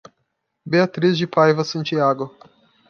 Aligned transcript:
Beatriz 0.65 1.15
de 1.19 1.27
Paiva 1.27 1.63
Santiago 1.63 2.35